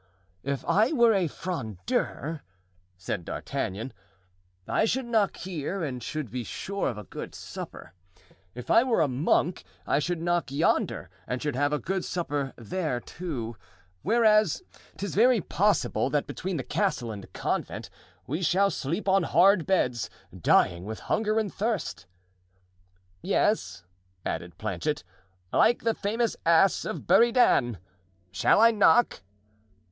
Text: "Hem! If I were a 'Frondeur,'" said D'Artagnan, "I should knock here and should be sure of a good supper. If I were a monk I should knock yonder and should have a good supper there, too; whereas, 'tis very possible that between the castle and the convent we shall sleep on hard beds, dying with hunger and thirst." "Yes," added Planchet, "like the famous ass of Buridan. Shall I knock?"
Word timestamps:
"Hem! 0.43 0.53
If 0.53 0.65
I 0.65 0.91
were 0.93 1.13
a 1.13 1.27
'Frondeur,'" 1.27 2.41
said 2.97 3.23
D'Artagnan, 3.23 3.93
"I 4.67 4.83
should 4.85 5.05
knock 5.05 5.37
here 5.37 5.83
and 5.83 6.01
should 6.01 6.31
be 6.31 6.43
sure 6.43 6.87
of 6.87 6.97
a 6.97 7.03
good 7.03 7.35
supper. 7.35 7.93
If 8.55 8.71
I 8.71 8.81
were 8.83 9.01
a 9.01 9.07
monk 9.07 9.63
I 9.85 9.99
should 9.99 10.19
knock 10.19 10.49
yonder 10.49 11.11
and 11.27 11.39
should 11.39 11.55
have 11.55 11.71
a 11.71 11.77
good 11.77 12.03
supper 12.03 12.51
there, 12.57 12.99
too; 12.99 13.55
whereas, 14.01 14.63
'tis 14.97 15.13
very 15.13 15.39
possible 15.39 16.09
that 16.09 16.25
between 16.25 16.57
the 16.57 16.63
castle 16.63 17.11
and 17.11 17.21
the 17.23 17.27
convent 17.27 17.91
we 18.25 18.41
shall 18.41 18.71
sleep 18.71 19.07
on 19.07 19.21
hard 19.21 19.67
beds, 19.67 20.09
dying 20.35 20.83
with 20.83 21.01
hunger 21.11 21.37
and 21.37 21.53
thirst." 21.53 22.07
"Yes," 23.21 23.83
added 24.25 24.57
Planchet, 24.57 25.03
"like 25.53 25.83
the 25.83 25.93
famous 25.93 26.35
ass 26.43 26.85
of 26.85 27.05
Buridan. 27.05 27.77
Shall 28.31 28.59
I 28.59 28.71
knock?" 28.71 29.21